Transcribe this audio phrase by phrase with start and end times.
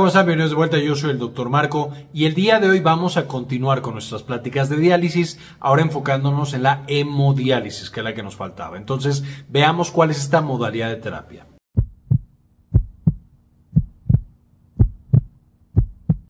[0.00, 0.24] ¿Cómo están?
[0.24, 0.78] Bienvenidos de vuelta.
[0.78, 4.22] Yo soy el doctor Marco y el día de hoy vamos a continuar con nuestras
[4.22, 8.78] pláticas de diálisis, ahora enfocándonos en la hemodiálisis, que es la que nos faltaba.
[8.78, 11.46] Entonces, veamos cuál es esta modalidad de terapia.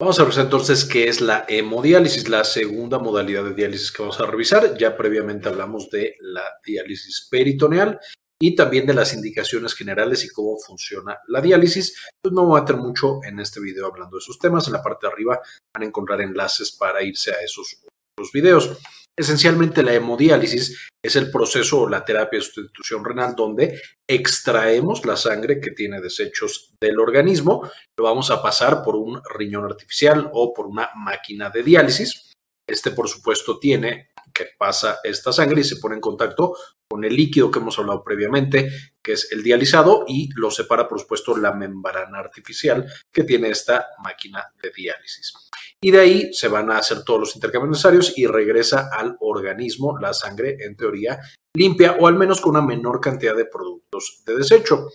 [0.00, 4.18] Vamos a revisar entonces qué es la hemodiálisis, la segunda modalidad de diálisis que vamos
[4.18, 4.77] a revisar.
[4.79, 8.00] Ya previamente hablamos de la diálisis peritoneal
[8.43, 11.95] y también de las indicaciones generales y cómo funciona la diálisis.
[12.23, 14.66] Pues no voy a meter mucho en este video hablando de esos temas.
[14.66, 15.41] En la parte de arriba
[15.74, 17.83] van a encontrar enlaces para irse a esos
[18.16, 18.78] otros videos.
[19.19, 25.16] Esencialmente la hemodiálisis es el proceso o la terapia de sustitución renal donde extraemos la
[25.16, 30.55] sangre que tiene desechos del organismo, lo vamos a pasar por un riñón artificial o
[30.55, 32.33] por una máquina de diálisis.
[32.66, 34.09] Este, por supuesto, tiene
[34.40, 36.56] que pasa esta sangre y se pone en contacto
[36.88, 38.70] con el líquido que hemos hablado previamente,
[39.02, 43.88] que es el dializado, y lo separa, por supuesto, la membrana artificial que tiene esta
[44.02, 45.34] máquina de diálisis.
[45.82, 49.98] Y de ahí se van a hacer todos los intercambios necesarios y regresa al organismo
[49.98, 51.20] la sangre, en teoría,
[51.54, 54.88] limpia o al menos con una menor cantidad de productos de desecho.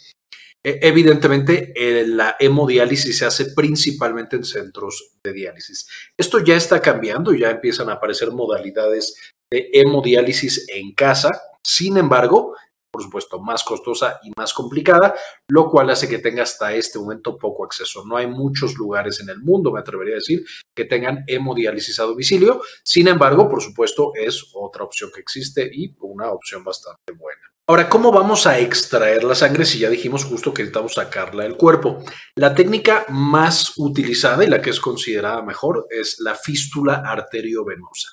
[0.66, 1.72] E, evidentemente,
[2.08, 5.88] la hemodiálisis se hace principalmente en centros de diálisis.
[6.18, 9.16] Esto ya está cambiando, ya empiezan a aparecer modalidades
[9.52, 12.54] de hemodiálisis en casa, sin embargo,
[12.96, 15.14] por supuesto, más costosa y más complicada,
[15.50, 18.06] lo cual hace que tenga hasta este momento poco acceso.
[18.06, 22.04] No hay muchos lugares en el mundo, me atrevería a decir, que tengan hemodiálisis a
[22.04, 22.62] domicilio.
[22.84, 27.42] Sin embargo, por supuesto, es otra opción que existe y una opción bastante buena.
[27.68, 31.58] Ahora, ¿cómo vamos a extraer la sangre si ya dijimos justo que necesitamos sacarla del
[31.58, 32.02] cuerpo?
[32.36, 38.10] La técnica más utilizada y la que es considerada mejor es la fístula arteriovenosa.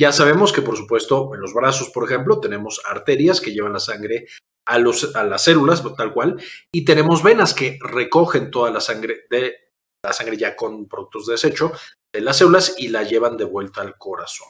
[0.00, 3.80] Ya sabemos que, por supuesto, en los brazos, por ejemplo, tenemos arterias que llevan la
[3.80, 4.28] sangre
[4.66, 9.26] a, los, a las células, tal cual, y tenemos venas que recogen toda la sangre
[9.28, 9.54] de
[10.02, 11.72] la sangre ya con productos de desecho
[12.14, 14.48] de las células y la llevan de vuelta al corazón.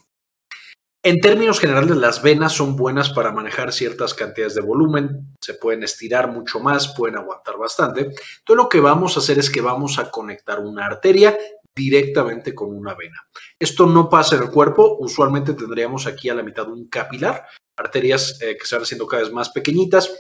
[1.02, 5.82] En términos generales, las venas son buenas para manejar ciertas cantidades de volumen, se pueden
[5.82, 8.02] estirar mucho más, pueden aguantar bastante.
[8.02, 11.36] Entonces lo que vamos a hacer es que vamos a conectar una arteria
[11.80, 13.16] directamente con una vena.
[13.58, 17.46] Esto no pasa en el cuerpo, usualmente tendríamos aquí a la mitad un capilar,
[17.76, 20.12] arterias eh, que se van haciendo cada vez más pequeñitas,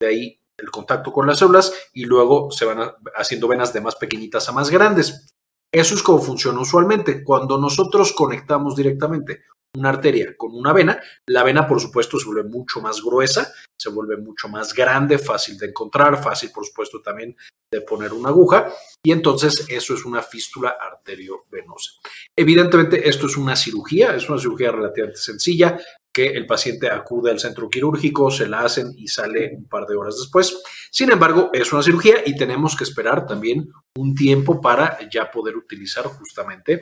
[0.00, 3.96] de ahí el contacto con las células y luego se van haciendo venas de más
[3.96, 5.34] pequeñitas a más grandes.
[5.72, 7.24] Eso es como funciona usualmente.
[7.24, 9.42] Cuando nosotros conectamos directamente
[9.76, 13.88] una arteria con una vena, la vena por supuesto se vuelve mucho más gruesa, se
[13.88, 17.34] vuelve mucho más grande, fácil de encontrar, fácil por supuesto también
[17.72, 18.70] de poner una aguja
[19.02, 21.92] y entonces eso es una fístula arteriovenosa.
[22.36, 25.78] Evidentemente esto es una cirugía, es una cirugía relativamente sencilla
[26.12, 29.96] que el paciente acude al centro quirúrgico, se la hacen y sale un par de
[29.96, 30.62] horas después.
[30.90, 35.56] Sin embargo, es una cirugía y tenemos que esperar también un tiempo para ya poder
[35.56, 36.80] utilizar justamente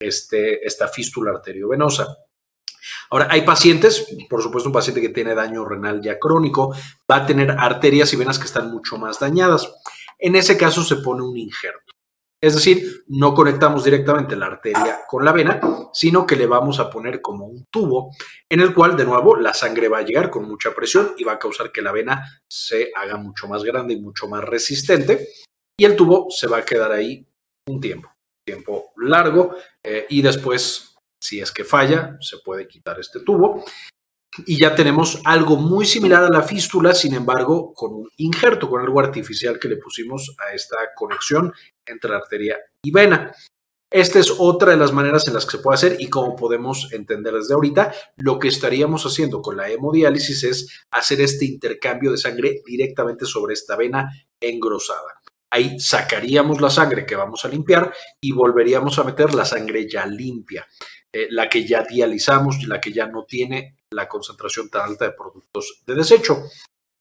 [0.00, 2.16] este, esta fístula arteriovenosa.
[3.12, 6.74] Ahora, hay pacientes, por supuesto, un paciente que tiene daño renal ya crónico
[7.10, 9.70] va a tener arterias y venas que están mucho más dañadas.
[10.18, 11.92] En ese caso se pone un injerto.
[12.40, 15.60] Es decir, no conectamos directamente la arteria con la vena,
[15.92, 18.16] sino que le vamos a poner como un tubo
[18.48, 21.32] en el cual, de nuevo, la sangre va a llegar con mucha presión y va
[21.32, 25.28] a causar que la vena se haga mucho más grande y mucho más resistente.
[25.78, 27.26] Y el tubo se va a quedar ahí
[27.68, 28.10] un tiempo,
[28.42, 30.91] tiempo largo, eh, y después
[31.22, 33.64] si es que falla, se puede quitar este tubo.
[34.46, 38.80] Y ya tenemos algo muy similar a la fístula, sin embargo, con un injerto, con
[38.80, 41.52] algo artificial que le pusimos a esta conexión
[41.86, 43.32] entre arteria y vena.
[43.90, 46.90] Esta es otra de las maneras en las que se puede hacer y como podemos
[46.92, 52.16] entender desde ahorita, lo que estaríamos haciendo con la hemodiálisis es hacer este intercambio de
[52.16, 54.10] sangre directamente sobre esta vena
[54.40, 55.20] engrosada.
[55.52, 60.06] Ahí sacaríamos la sangre que vamos a limpiar y volveríamos a meter la sangre ya
[60.06, 60.66] limpia.
[61.14, 65.04] Eh, la que ya dializamos y la que ya no tiene la concentración tan alta
[65.06, 66.44] de productos de desecho.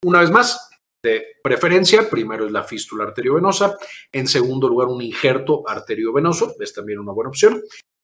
[0.04, 0.70] Una vez más,
[1.04, 3.78] de preferencia, primero es la fístula arteriovenosa,
[4.12, 7.62] en segundo lugar un injerto arteriovenoso, es también una buena opción,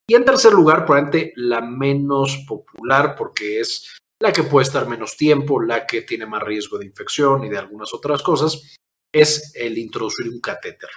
[0.09, 5.17] y en tercer lugar, probablemente la menos popular porque es la que puede estar menos
[5.17, 8.75] tiempo, la que tiene más riesgo de infección y de algunas otras cosas,
[9.13, 10.89] es el introducir un catéter.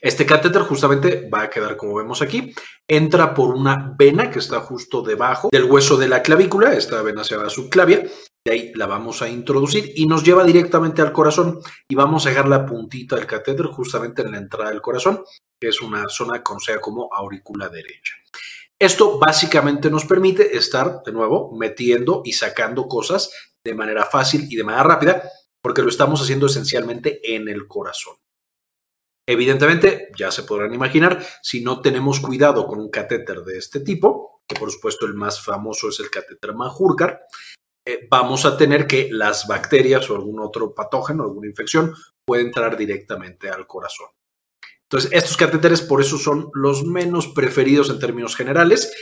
[0.00, 2.54] Este catéter justamente va a quedar como vemos aquí,
[2.88, 7.24] entra por una vena que está justo debajo del hueso de la clavícula, esta vena
[7.24, 8.04] se llama subclavia,
[8.44, 12.28] de ahí la vamos a introducir y nos lleva directamente al corazón y vamos a
[12.28, 15.24] dejar la puntita del catéter justamente en la entrada del corazón,
[15.60, 18.14] que es una zona conocida como aurícula derecha.
[18.78, 23.30] Esto básicamente nos permite estar de nuevo metiendo y sacando cosas
[23.64, 25.22] de manera fácil y de manera rápida,
[25.62, 28.14] porque lo estamos haciendo esencialmente en el corazón.
[29.28, 34.42] Evidentemente, ya se podrán imaginar, si no tenemos cuidado con un catéter de este tipo,
[34.46, 37.26] que por supuesto el más famoso es el catéter Manjurkar,
[37.84, 41.94] eh, vamos a tener que las bacterias o algún otro patógeno, alguna infección,
[42.24, 44.08] puede entrar directamente al corazón.
[44.82, 48.92] Entonces, estos catéteres por eso son los menos preferidos en términos generales.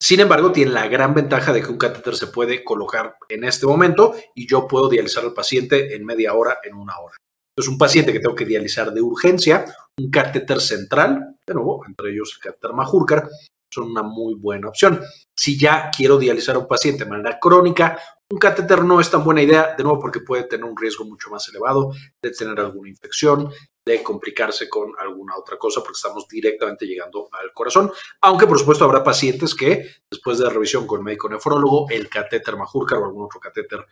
[0.00, 3.66] Sin embargo, tienen la gran ventaja de que un catéter se puede colocar en este
[3.66, 7.16] momento y yo puedo dializar al paciente en media hora, en una hora.
[7.56, 9.64] Entonces, un paciente que tengo que dializar de urgencia,
[9.96, 13.28] un catéter central, de nuevo, entre ellos el catéter Majurcar,
[13.72, 15.00] son una muy buena opción.
[15.36, 17.98] Si ya quiero dializar a un paciente de manera crónica,
[18.30, 21.30] un catéter no es tan buena idea, de nuevo, porque puede tener un riesgo mucho
[21.30, 21.92] más elevado
[22.22, 23.50] de tener alguna infección,
[23.86, 27.92] de complicarse con alguna otra cosa, porque estamos directamente llegando al corazón.
[28.22, 32.56] Aunque, por supuesto, habrá pacientes que, después de revisión con el médico nefrólogo, el catéter
[32.56, 33.84] Majurcar o algún otro catéter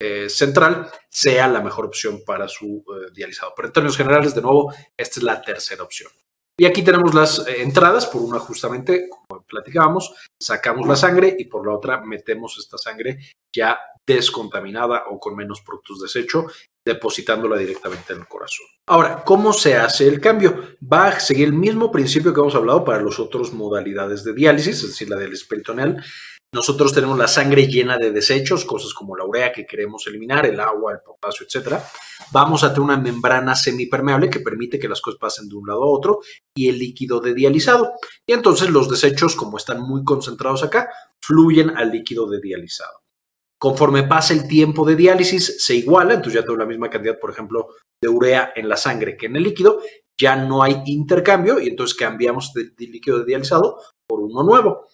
[0.00, 3.52] eh, central sea la mejor opción para su eh, dializado.
[3.54, 6.10] Pero en términos generales, de nuevo, esta es la tercera opción.
[6.58, 11.46] Y aquí tenemos las eh, entradas, por una justamente, como platicábamos, sacamos la sangre y
[11.46, 13.18] por la otra metemos esta sangre
[13.54, 16.46] ya descontaminada o con menos productos de desecho,
[16.84, 18.66] depositándola directamente en el corazón.
[18.88, 20.76] Ahora, ¿cómo se hace el cambio?
[20.80, 24.82] Va a seguir el mismo principio que hemos hablado para las otras modalidades de diálisis,
[24.82, 26.04] es decir, la diálisis peritoneal.
[26.52, 30.58] Nosotros tenemos la sangre llena de desechos, cosas como la urea que queremos eliminar, el
[30.58, 31.74] agua, el potasio, etc.
[32.32, 35.84] Vamos a tener una membrana semipermeable que permite que las cosas pasen de un lado
[35.84, 36.20] a otro
[36.52, 37.92] y el líquido de dializado.
[38.26, 40.90] Y entonces los desechos, como están muy concentrados acá,
[41.22, 42.98] fluyen al líquido de dializado.
[43.56, 47.30] Conforme pasa el tiempo de diálisis, se iguala, entonces ya tengo la misma cantidad, por
[47.30, 47.68] ejemplo,
[48.02, 49.82] de urea en la sangre que en el líquido,
[50.18, 54.88] ya no hay intercambio y entonces cambiamos del líquido de dializado por uno nuevo.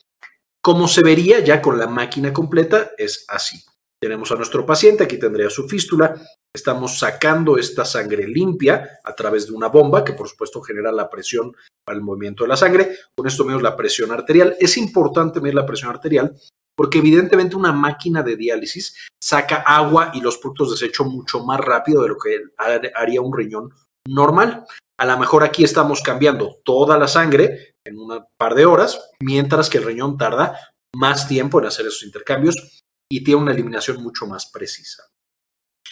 [0.66, 3.62] Como se vería ya con la máquina completa, es así.
[4.02, 6.20] Tenemos a nuestro paciente, aquí tendría su fístula,
[6.52, 11.08] estamos sacando esta sangre limpia a través de una bomba que por supuesto genera la
[11.08, 11.54] presión
[11.84, 12.98] para el movimiento de la sangre.
[13.16, 14.56] Con esto medimos la presión arterial.
[14.58, 16.36] Es importante medir la presión arterial
[16.76, 21.60] porque evidentemente una máquina de diálisis saca agua y los productos de desecho mucho más
[21.60, 22.42] rápido de lo que
[22.92, 23.70] haría un riñón
[24.04, 24.66] normal.
[24.98, 29.70] A lo mejor aquí estamos cambiando toda la sangre en un par de horas, mientras
[29.70, 30.58] que el riñón tarda
[30.94, 35.04] más tiempo en hacer esos intercambios y tiene una eliminación mucho más precisa.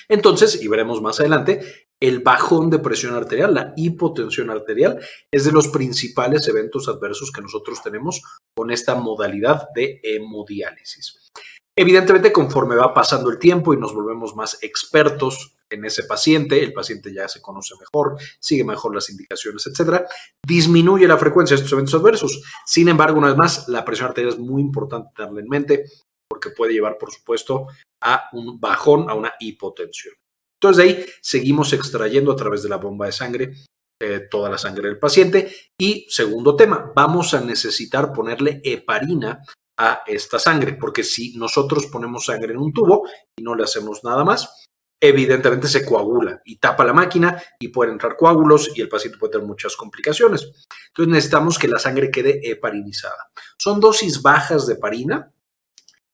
[0.08, 5.00] Entonces, y veremos más adelante, el bajón de presión arterial, la hipotensión arterial,
[5.30, 8.22] es de los principales eventos adversos que nosotros tenemos
[8.54, 11.30] con esta modalidad de hemodiálisis.
[11.76, 16.72] Evidentemente, conforme va pasando el tiempo y nos volvemos más expertos en ese paciente, el
[16.72, 20.06] paciente ya se conoce mejor, sigue mejor las indicaciones, etcétera,
[20.46, 22.42] disminuye la frecuencia de estos eventos adversos.
[22.64, 25.84] Sin embargo, una vez más, la presión arterial es muy importante tenerla en mente
[26.28, 27.66] porque puede llevar, por supuesto,
[28.02, 30.14] a un bajón, a una hipotensión.
[30.60, 33.52] Entonces, de ahí seguimos extrayendo a través de la bomba de sangre
[34.00, 35.54] eh, toda la sangre del paciente.
[35.78, 39.42] Y segundo tema, vamos a necesitar ponerle heparina
[39.76, 44.04] a esta sangre, porque si nosotros ponemos sangre en un tubo y no le hacemos
[44.04, 44.64] nada más,
[45.00, 49.32] evidentemente se coagula y tapa la máquina y pueden entrar coágulos y el paciente puede
[49.32, 50.50] tener muchas complicaciones.
[50.88, 53.30] Entonces necesitamos que la sangre quede heparinizada.
[53.58, 55.32] Son dosis bajas de heparina,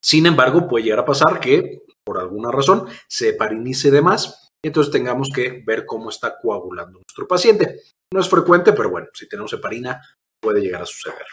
[0.03, 4.69] sin embargo puede llegar a pasar que por alguna razón se heparinice de más y
[4.69, 7.81] entonces tengamos que ver cómo está coagulando nuestro paciente.
[8.13, 10.01] No es frecuente, pero bueno, si tenemos heparina
[10.41, 11.27] puede llegar a suceder.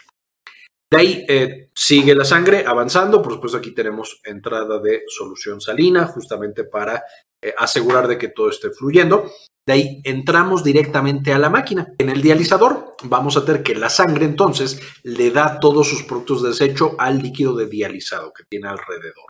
[0.90, 3.20] De ahí eh, sigue la sangre avanzando.
[3.20, 7.04] Por supuesto, aquí tenemos entrada de solución salina, justamente para
[7.42, 9.30] eh, asegurar de que todo esté fluyendo.
[9.66, 11.92] De ahí entramos directamente a la máquina.
[11.98, 16.42] En el dializador vamos a tener que la sangre entonces le da todos sus productos
[16.42, 19.26] de desecho al líquido de dializado que tiene alrededor.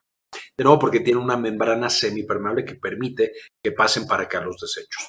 [0.56, 5.08] De nuevo, porque tiene una membrana semipermeable que permite que pasen para acá los desechos.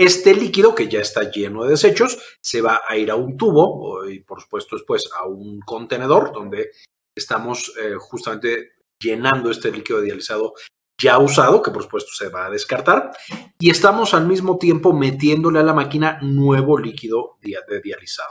[0.00, 4.08] Este líquido, que ya está lleno de desechos, se va a ir a un tubo
[4.08, 6.70] y por supuesto después a un contenedor donde
[7.14, 10.54] estamos eh, justamente llenando este líquido dializado
[10.98, 13.10] ya usado, que por supuesto se va a descartar,
[13.58, 18.30] y estamos al mismo tiempo metiéndole a la máquina nuevo líquido de dializado.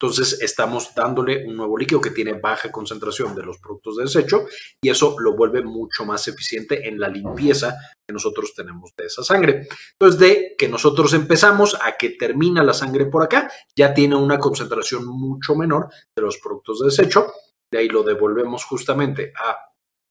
[0.00, 4.44] Entonces estamos dándole un nuevo líquido que tiene baja concentración de los productos de desecho
[4.82, 7.76] y eso lo vuelve mucho más eficiente en la limpieza
[8.06, 9.66] que nosotros tenemos de esa sangre.
[9.98, 14.38] Entonces de que nosotros empezamos a que termina la sangre por acá, ya tiene una
[14.38, 17.32] concentración mucho menor de los productos de desecho.
[17.72, 19.56] De ahí lo devolvemos justamente a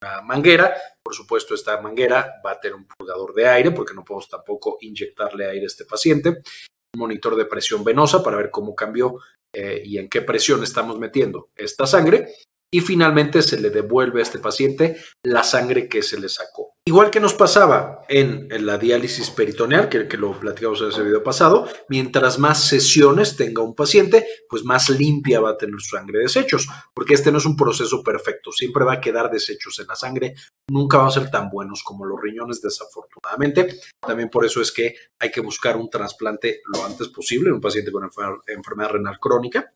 [0.01, 0.75] la manguera.
[1.04, 4.77] Por supuesto, esta manguera va a tener un purgador de aire porque no podemos tampoco
[4.82, 6.30] inyectarle aire a este paciente.
[6.30, 9.20] Un monitor de presión venosa para ver cómo cambió
[9.55, 12.27] eh, y en qué presión estamos metiendo esta sangre.
[12.72, 16.75] Y finalmente se le devuelve a este paciente la sangre que se le sacó.
[16.88, 21.67] Igual que nos pasaba en, la diálisis peritoneal, que, lo platicamos en ese video pasado,
[21.89, 26.25] mientras más sesiones tenga un paciente, pues más limpia va a tener su sangre de
[26.25, 29.95] desechos, porque este no es un proceso perfecto, siempre va a quedar desechos en la
[29.95, 30.36] sangre,
[30.69, 33.79] nunca van a ser tan buenos como los riñones, desafortunadamente.
[34.00, 37.62] También por eso es que hay que buscar un trasplante lo antes posible en un
[37.62, 38.07] paciente con
[38.45, 39.74] enfermedad renal crónica.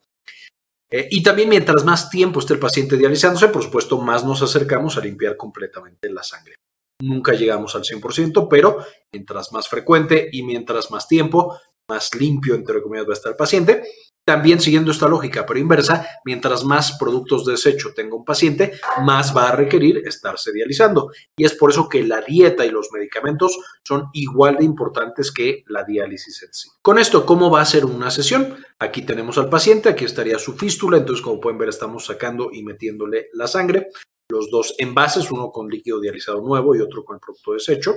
[0.91, 4.97] Eh, y también mientras más tiempo esté el paciente dializándose, por supuesto, más nos acercamos
[4.97, 6.55] a limpiar completamente la sangre.
[7.01, 12.81] Nunca llegamos al 100%, pero mientras más frecuente y mientras más tiempo, más limpio, entre
[12.81, 13.83] comillas, va a estar el paciente.
[14.29, 19.35] También siguiendo esta lógica, pero inversa, mientras más productos de desecho tenga un paciente, más
[19.35, 21.09] va a requerir estarse dializando.
[21.35, 25.63] Y es por eso que la dieta y los medicamentos son igual de importantes que
[25.65, 26.69] la diálisis en sí.
[26.83, 28.55] Con esto, ¿cómo va a ser una sesión?
[28.77, 32.61] Aquí tenemos al paciente, aquí estaría su fístula, entonces como pueden ver estamos sacando y
[32.61, 33.87] metiéndole la sangre
[34.31, 37.95] los dos envases, uno con líquido dializado nuevo y otro con el producto desecho,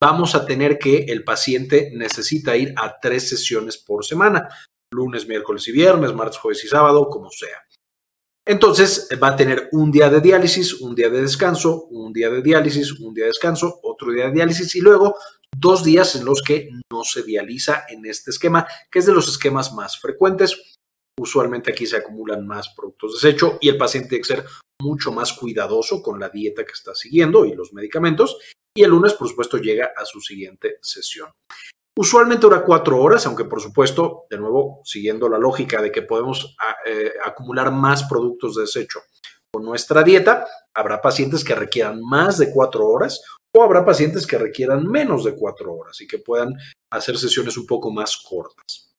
[0.00, 4.48] vamos a tener que el paciente necesita ir a tres sesiones por semana,
[4.92, 7.64] lunes, miércoles y viernes, martes, jueves y sábado, como sea.
[8.46, 12.42] Entonces va a tener un día de diálisis, un día de descanso, un día de
[12.42, 15.16] diálisis, un día de descanso, otro día de diálisis y luego
[15.56, 19.28] dos días en los que no se dializa en este esquema, que es de los
[19.28, 20.76] esquemas más frecuentes.
[21.18, 24.44] Usualmente aquí se acumulan más productos de desecho y el paciente tiene que ser
[24.80, 28.38] mucho más cuidadoso con la dieta que está siguiendo y los medicamentos.
[28.74, 31.30] Y el lunes, por supuesto, llega a su siguiente sesión.
[31.96, 36.56] Usualmente dura cuatro horas, aunque por supuesto, de nuevo, siguiendo la lógica de que podemos
[36.86, 39.00] eh, acumular más productos de desecho
[39.52, 43.20] con nuestra dieta, habrá pacientes que requieran más de cuatro horas
[43.52, 46.54] o habrá pacientes que requieran menos de cuatro horas y que puedan
[46.90, 48.94] hacer sesiones un poco más cortas.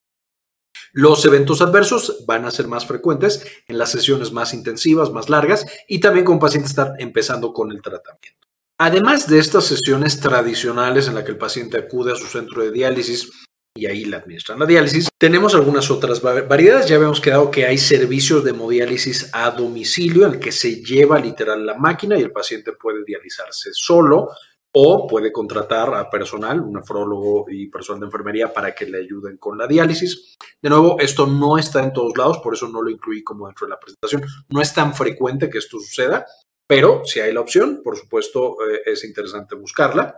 [0.93, 5.65] Los eventos adversos van a ser más frecuentes en las sesiones más intensivas, más largas
[5.87, 8.40] y también con pacientes están empezando con el tratamiento.
[8.83, 12.71] Además de estas sesiones tradicionales en las que el paciente acude a su centro de
[12.71, 13.29] diálisis
[13.75, 16.87] y ahí le administran la diálisis, tenemos algunas otras variedades.
[16.87, 21.19] Ya habíamos quedado que hay servicios de hemodiálisis a domicilio en el que se lleva
[21.19, 24.29] literal la máquina y el paciente puede dializarse solo
[24.73, 29.37] o puede contratar a personal, un nefrólogo y personal de enfermería para que le ayuden
[29.37, 30.37] con la diálisis.
[30.59, 33.67] De nuevo, esto no está en todos lados, por eso no lo incluí como dentro
[33.67, 34.23] de la presentación.
[34.49, 36.25] No es tan frecuente que esto suceda,
[36.71, 40.17] pero si hay la opción, por supuesto, eh, es interesante buscarla.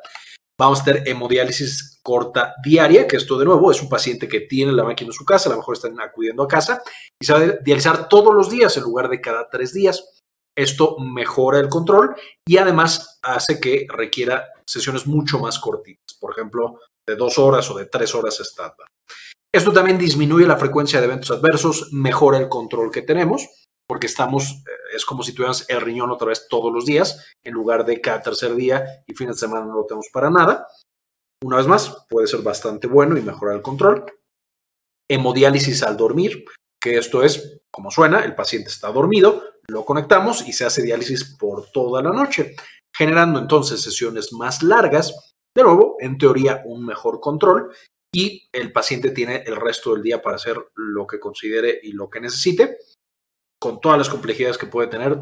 [0.56, 4.72] Vamos a tener hemodiálisis corta diaria, que esto de nuevo es un paciente que tiene
[4.72, 6.84] la máquina en su casa, a lo mejor están acudiendo a casa
[7.20, 10.22] y se va a dializar todos los días en lugar de cada tres días.
[10.56, 12.16] Esto mejora el control
[12.48, 17.78] y además hace que requiera sesiones mucho más cortitas, por ejemplo, de dos horas o
[17.80, 18.86] de tres horas estándar.
[19.52, 24.64] Esto también disminuye la frecuencia de eventos adversos, mejora el control que tenemos, porque estamos,
[24.68, 28.02] eh, es como si tuviéramos el riñón otra vez todos los días, en lugar de
[28.02, 30.68] cada tercer día y fin de semana no lo tenemos para nada.
[31.44, 34.06] Una vez más, puede ser bastante bueno y mejorar el control.
[35.10, 36.46] Hemodiálisis al dormir,
[36.82, 41.36] que esto es, como suena, el paciente está dormido, lo conectamos y se hace diálisis
[41.38, 42.56] por toda la noche,
[42.96, 47.74] generando entonces sesiones más largas, de nuevo, en teoría, un mejor control
[48.14, 52.10] y el paciente tiene el resto del día para hacer lo que considere y lo
[52.10, 52.78] que necesite,
[53.64, 55.18] con todas las complejidades que puede tener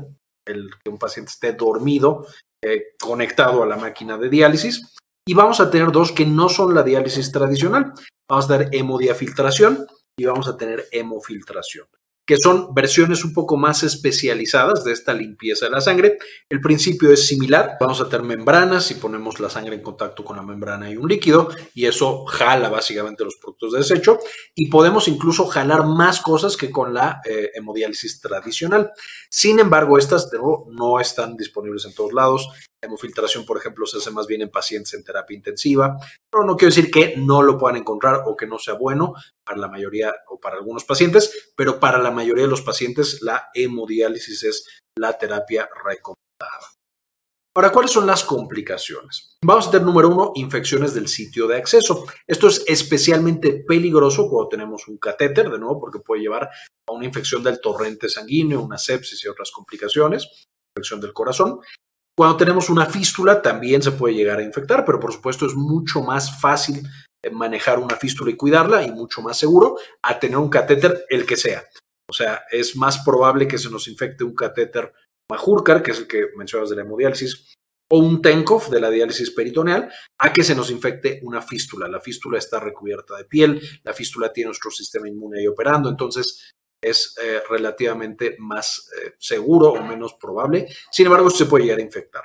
[0.48, 2.26] el que un paciente esté dormido,
[2.60, 4.96] eh, conectado a la máquina de diálisis.
[5.28, 7.94] Y vamos a tener dos que no son la diálisis tradicional.
[8.28, 9.86] Vamos a tener hemodiafiltración
[10.18, 11.86] y vamos a tener hemofiltración
[12.32, 16.18] que son versiones un poco más especializadas de esta limpieza de la sangre.
[16.48, 20.38] El principio es similar, vamos a tener membranas y ponemos la sangre en contacto con
[20.38, 24.18] la membrana y un líquido y eso jala básicamente los productos de desecho
[24.56, 28.94] y podemos incluso jalar más cosas que con la eh, hemodiálisis tradicional.
[29.30, 30.30] Sin embargo, estas
[30.70, 32.48] no están disponibles en todos lados.
[32.82, 35.98] La hemofiltración, por ejemplo, se hace más bien en pacientes en terapia intensiva,
[36.32, 39.60] pero no quiero decir que no lo puedan encontrar o que no sea bueno para
[39.60, 44.44] la mayoría o para algunos pacientes, pero para la mayoría de los pacientes la hemodiálisis
[44.44, 46.72] es la terapia recomendada.
[47.54, 49.36] Ahora, ¿cuáles son las complicaciones?
[49.44, 52.06] Vamos a tener, número uno, infecciones del sitio de acceso.
[52.26, 56.50] Esto es especialmente peligroso cuando tenemos un catéter, de nuevo, porque puede llevar
[56.88, 61.60] a una infección del torrente sanguíneo, una sepsis y otras complicaciones, infección del corazón.
[62.18, 66.02] Cuando tenemos una fístula también se puede llegar a infectar, pero por supuesto es mucho
[66.02, 66.84] más fácil
[67.24, 71.26] eh, manejar una fístula y cuidarla y mucho más seguro a tener un catéter el
[71.26, 71.64] que sea.
[72.10, 74.94] O sea, es más probable que se nos infecte un catéter
[75.30, 77.54] Majurcar, que es el que mencionas de la hemodiálisis,
[77.90, 79.90] o un Tenkov de la diálisis peritoneal,
[80.20, 81.88] a que se nos infecte una fístula.
[81.88, 86.52] La fístula está recubierta de piel, la fístula tiene nuestro sistema inmune ahí operando, entonces
[86.82, 90.68] es eh, relativamente más eh, seguro o menos probable.
[90.90, 92.24] Sin embargo, se puede llegar a infectar.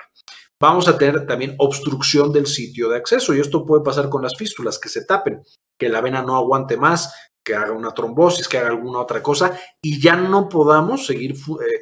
[0.59, 4.35] vamos a tener también obstrucción del sitio de acceso y esto puede pasar con las
[4.35, 5.43] fístulas que se tapen,
[5.77, 7.13] que la vena no aguante más,
[7.47, 11.35] que haga una trombosis, que haga alguna otra cosa y ya no podamos seguir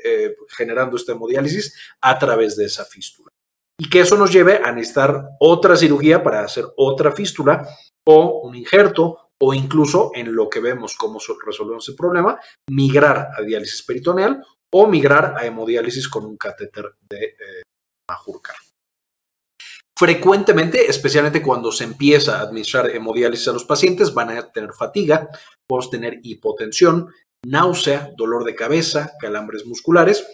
[0.04, 3.32] eh, generando esta hemodiálisis a través de esa fístula.
[3.80, 7.68] Y que eso nos lleve a necesitar otra cirugía para hacer otra fístula
[8.06, 12.40] o un injerto o incluso en lo que vemos cómo resolvemos el problema,
[12.70, 17.64] migrar a diálisis peritoneal o migrar a hemodiálisis con un catéter de eh,
[19.98, 25.30] Frecuentemente, especialmente cuando se empieza a administrar hemodiálisis a los pacientes, van a tener fatiga,
[25.66, 27.14] pueden tener hipotensión,
[27.46, 30.28] náusea, dolor de cabeza, calambres musculares.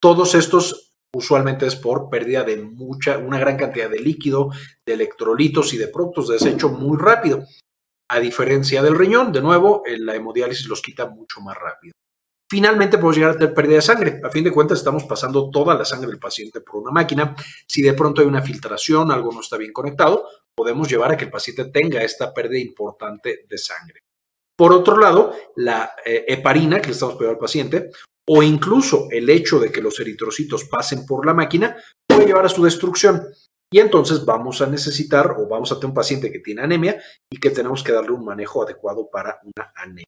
[0.00, 4.50] Todos estos usualmente es por pérdida de mucha, una gran cantidad de líquido,
[4.86, 7.44] de electrolitos y de productos de desecho muy rápido.
[8.10, 11.92] A diferencia del riñón, de nuevo, la hemodiálisis los quita mucho más rápido.
[12.50, 14.20] Finalmente podemos llegar a tener pérdida de sangre.
[14.24, 17.36] A fin de cuentas, estamos pasando toda la sangre del paciente por una máquina.
[17.66, 21.26] Si de pronto hay una filtración, algo no está bien conectado, podemos llevar a que
[21.26, 24.00] el paciente tenga esta pérdida importante de sangre.
[24.56, 27.90] Por otro lado, la eh, heparina que le estamos poniendo al paciente,
[28.26, 31.76] o incluso el hecho de que los eritrocitos pasen por la máquina,
[32.08, 33.22] puede llevar a su destrucción.
[33.70, 37.38] Y entonces vamos a necesitar o vamos a tener un paciente que tiene anemia y
[37.38, 40.04] que tenemos que darle un manejo adecuado para una anemia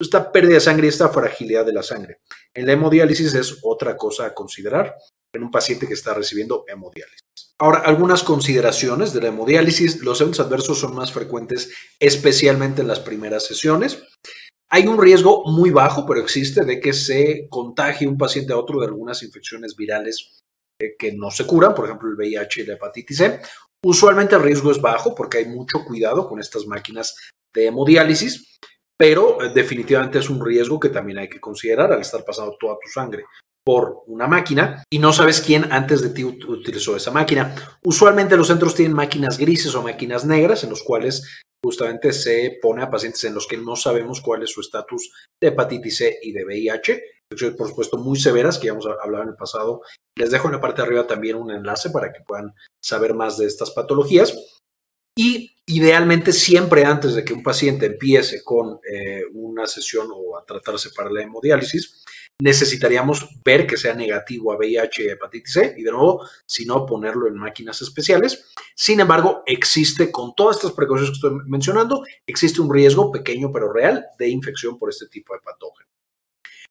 [0.00, 2.20] esta pérdida de sangre y esta fragilidad de la sangre.
[2.54, 4.94] En la hemodiálisis es otra cosa a considerar
[5.34, 7.22] en un paciente que está recibiendo hemodiálisis.
[7.58, 10.00] Ahora, algunas consideraciones de la hemodiálisis.
[10.02, 14.02] Los eventos adversos son más frecuentes, especialmente en las primeras sesiones.
[14.70, 18.80] Hay un riesgo muy bajo, pero existe, de que se contagie un paciente a otro
[18.80, 20.42] de algunas infecciones virales
[20.98, 23.40] que no se curan, por ejemplo el VIH y la hepatitis C.
[23.84, 27.14] Usualmente el riesgo es bajo porque hay mucho cuidado con estas máquinas
[27.54, 28.58] de hemodiálisis
[28.98, 32.76] pero eh, definitivamente es un riesgo que también hay que considerar al estar pasando toda
[32.82, 33.24] tu sangre
[33.64, 37.54] por una máquina y no sabes quién antes de ti utilizó esa máquina.
[37.84, 42.82] Usualmente los centros tienen máquinas grises o máquinas negras en los cuales justamente se pone
[42.82, 46.32] a pacientes en los que no sabemos cuál es su estatus de hepatitis C y
[46.32, 47.02] de VIH.
[47.28, 49.82] Por supuesto, muy severas, que ya hemos hablado en el pasado.
[50.16, 53.36] Les dejo en la parte de arriba también un enlace para que puedan saber más
[53.36, 54.34] de estas patologías.
[55.14, 60.44] Y idealmente siempre antes de que un paciente empiece con eh, una sesión o a
[60.46, 62.04] tratarse para la hemodiálisis,
[62.40, 66.86] necesitaríamos ver que sea negativo a VIH y hepatitis C y de nuevo, si no,
[66.86, 68.52] ponerlo en máquinas especiales.
[68.74, 73.70] Sin embargo, existe, con todas estas precauciones que estoy mencionando, existe un riesgo pequeño pero
[73.70, 75.88] real de infección por este tipo de patógeno.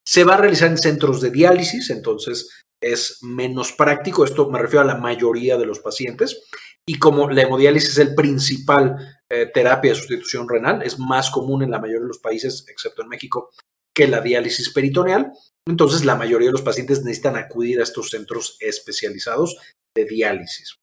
[0.08, 2.50] Se va a realizar en centros de diálisis, entonces
[2.82, 4.24] es menos práctico.
[4.24, 6.46] Esto me refiero a la mayoría de los pacientes.
[6.88, 8.96] Y como la hemodiálisis es el principal
[9.30, 13.02] eh, terapia de sustitución renal, es más común en la mayoría de los países, excepto
[13.02, 13.50] en México,
[13.93, 15.34] que la diálisis peritoneal.
[15.67, 19.58] Entonces, la mayoría de los pacientes necesitan acudir a estos centros especializados
[19.93, 20.78] de diálisis.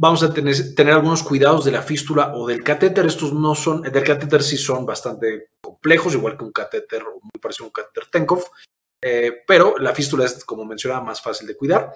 [0.00, 3.06] Vamos a tener, tener algunos cuidados de la fístula o del catéter.
[3.06, 7.66] Estos no son, del catéter sí son bastante complejos, igual que un catéter, muy parecido
[7.66, 8.44] a un catéter Tenkov,
[9.00, 11.92] eh, pero la fístula es, como mencionaba, más fácil de cuidar.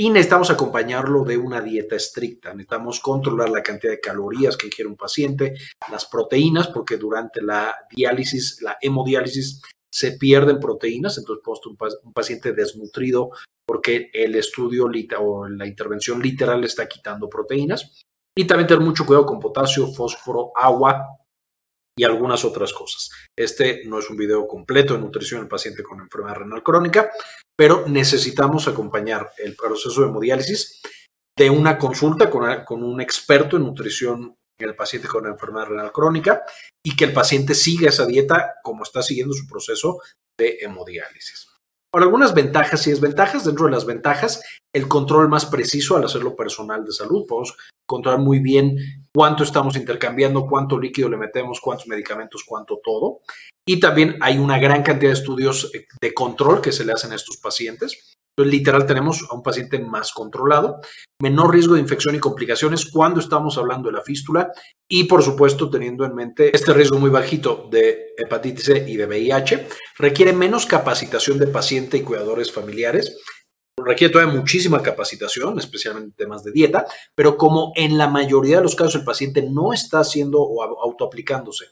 [0.00, 2.50] Y necesitamos acompañarlo de una dieta estricta.
[2.50, 5.54] Necesitamos controlar la cantidad de calorías que ingiere un paciente,
[5.90, 11.18] las proteínas, porque durante la diálisis, la hemodiálisis, se pierden proteínas.
[11.18, 13.30] Entonces, un, un paciente desnutrido
[13.68, 18.00] porque el estudio o la intervención literal está quitando proteínas.
[18.34, 21.18] Y también tener mucho cuidado con potasio, fósforo, agua,
[21.98, 23.10] y algunas otras cosas.
[23.36, 27.10] Este no es un video completo de nutrición del paciente con enfermedad renal crónica,
[27.56, 30.80] pero necesitamos acompañar el proceso de hemodiálisis
[31.36, 35.92] de una consulta con, con un experto en nutrición en el paciente con enfermedad renal
[35.92, 36.44] crónica
[36.84, 39.98] y que el paciente siga esa dieta como está siguiendo su proceso
[40.38, 41.47] de hemodiálisis.
[41.90, 44.42] Por algunas ventajas y desventajas, dentro de las ventajas,
[44.74, 47.26] el control más preciso al hacerlo personal de salud.
[47.26, 48.76] Podemos controlar muy bien
[49.14, 53.20] cuánto estamos intercambiando, cuánto líquido le metemos, cuántos medicamentos, cuánto todo.
[53.66, 57.12] Y también hay una gran cantidad de estudios eh, de control que se le hacen
[57.12, 58.16] a estos pacientes.
[58.38, 60.80] Entonces, literal, tenemos a un paciente más controlado,
[61.20, 64.52] menor riesgo de infección y complicaciones cuando estamos hablando de la fístula
[64.88, 69.06] y, por supuesto, teniendo en mente este riesgo muy bajito de hepatitis C y de
[69.06, 69.66] VIH,
[69.98, 73.18] requiere menos capacitación de paciente y cuidadores familiares.
[73.76, 78.62] Requiere todavía muchísima capacitación, especialmente en temas de dieta, pero como en la mayoría de
[78.62, 81.64] los casos el paciente no está haciendo o autoaplicándose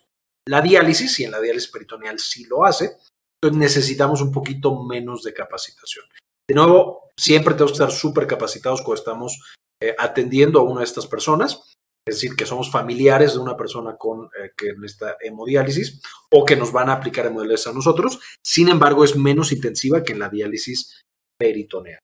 [0.49, 2.97] la diálisis, y en la diálisis peritoneal sí lo hace,
[3.41, 6.05] entonces necesitamos un poquito menos de capacitación.
[6.49, 9.41] De nuevo, siempre tenemos que estar súper capacitados cuando estamos
[9.83, 11.75] eh, atendiendo a una de estas personas,
[12.07, 16.55] es decir, que somos familiares de una persona con eh, que necesita hemodiálisis o que
[16.55, 18.21] nos van a aplicar hemodiálisis a nosotros.
[18.45, 21.03] Sin embargo, es menos intensiva que en la diálisis
[21.39, 21.99] peritoneal.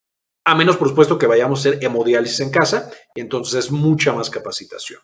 [0.44, 4.12] A menos, por supuesto, que vayamos a hacer hemodiálisis en casa, y entonces es mucha
[4.12, 5.00] más capacitación.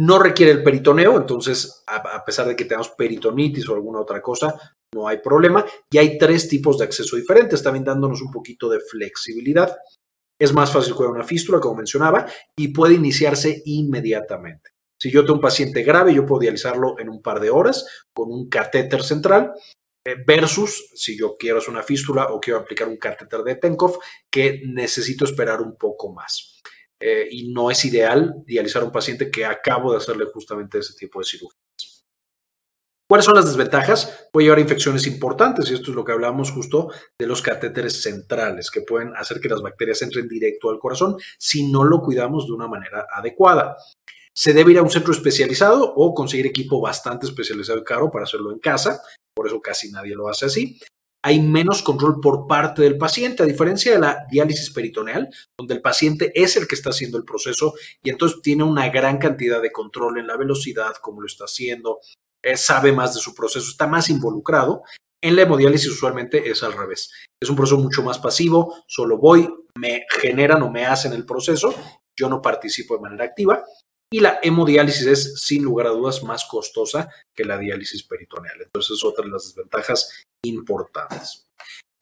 [0.00, 4.77] No requiere el peritoneo, entonces, a pesar de que tengamos peritonitis o alguna otra cosa,
[4.94, 5.64] no hay problema.
[5.90, 9.76] Y hay tres tipos de acceso diferentes, también dándonos un poquito de flexibilidad.
[10.40, 14.70] Es más fácil cuidar una fístula, como mencionaba, y puede iniciarse inmediatamente.
[15.00, 18.30] Si yo tengo un paciente grave, yo puedo dializarlo en un par de horas con
[18.32, 19.52] un catéter central
[20.04, 23.98] eh, versus si yo quiero hacer una fístula o quiero aplicar un catéter de Tenkov
[24.30, 26.60] que necesito esperar un poco más.
[27.00, 30.94] Eh, y no es ideal dializar a un paciente que acabo de hacerle justamente ese
[30.94, 31.67] tipo de cirugías.
[33.08, 34.28] ¿Cuáles son las desventajas?
[34.30, 38.02] Puede llevar a infecciones importantes y esto es lo que hablamos justo de los catéteres
[38.02, 42.46] centrales que pueden hacer que las bacterias entren directo al corazón si no lo cuidamos
[42.46, 43.78] de una manera adecuada.
[44.36, 48.24] Se debe ir a un centro especializado o conseguir equipo bastante especializado y caro para
[48.24, 49.00] hacerlo en casa,
[49.34, 50.78] por eso casi nadie lo hace así.
[51.24, 55.80] Hay menos control por parte del paciente, a diferencia de la diálisis peritoneal, donde el
[55.80, 59.72] paciente es el que está haciendo el proceso y entonces tiene una gran cantidad de
[59.72, 62.00] control en la velocidad, cómo lo está haciendo,
[62.56, 64.82] sabe más de su proceso, está más involucrado.
[65.22, 67.10] En la hemodiálisis usualmente es al revés.
[67.40, 71.74] Es un proceso mucho más pasivo, solo voy, me generan o me hacen el proceso,
[72.16, 73.64] yo no participo de manera activa.
[74.10, 78.62] Y la hemodiálisis es, sin lugar a dudas, más costosa que la diálisis peritoneal.
[78.62, 81.46] Entonces es otra de las desventajas importantes.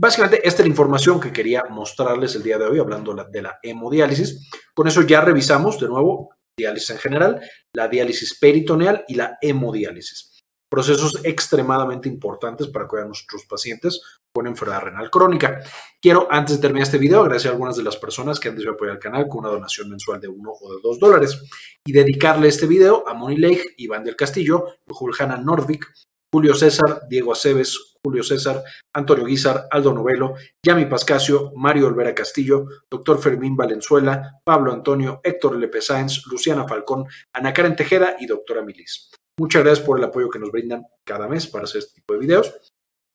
[0.01, 3.59] Básicamente, esta es la información que quería mostrarles el día de hoy, hablando de la
[3.63, 4.51] hemodiálisis.
[4.75, 7.41] Con eso ya revisamos de nuevo diálisis en general,
[7.75, 10.41] la diálisis peritoneal y la hemodiálisis.
[10.69, 14.01] Procesos extremadamente importantes para cuidar a nuestros pacientes
[14.35, 15.61] con enfermedad renal crónica.
[16.01, 18.75] Quiero, antes de terminar este video, agradecer a algunas de las personas que han decidido
[18.75, 21.41] apoyar el canal con una donación mensual de uno o de dos dólares
[21.85, 25.87] y dedicarle este video a Moni Leigh, Iván del Castillo, Juliana Nordvik,
[26.33, 28.63] Julio César, Diego Aceves, Julio César,
[28.95, 35.57] Antonio Guizar, Aldo Novelo, Yami Pascasio, Mario Olvera Castillo, Doctor Fermín Valenzuela, Pablo Antonio, Héctor
[35.57, 39.11] Lepe Sáenz, Luciana Falcón, Ana Karen Tejeda y Doctora Milis.
[39.41, 42.21] Muchas gracias por el apoyo que nos brindan cada mes para hacer este tipo de
[42.21, 42.55] videos.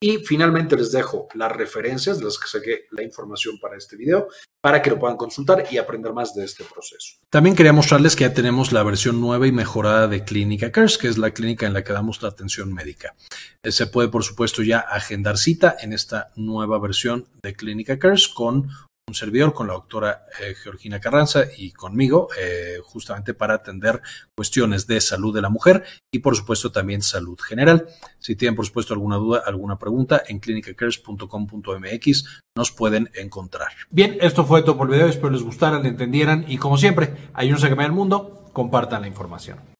[0.04, 4.30] Y finalmente les dejo las referencias de las que saqué la información para este video
[4.60, 7.18] para que lo puedan consultar y aprender más de este proceso.
[7.30, 11.08] También quería mostrarles que ya tenemos la versión nueva y mejorada de Clínica Cares, que
[11.08, 13.16] es la clínica en la que damos la atención médica.
[13.62, 18.28] Eh, se puede, por supuesto, ya agendar cita en esta nueva versión de Clínica Cares
[18.28, 18.70] con
[19.08, 24.02] un servidor con la doctora eh, Georgina Carranza y conmigo, eh, justamente para atender
[24.36, 27.88] cuestiones de salud de la mujer y por supuesto también salud general.
[28.20, 33.70] Si tienen por supuesto alguna duda, alguna pregunta, en clinicacares.com.mx nos pueden encontrar.
[33.90, 37.30] Bien, esto fue todo por el video, espero les gustara, le entendieran y como siempre,
[37.34, 39.60] ayúdense a cambiar el mundo, compartan la información.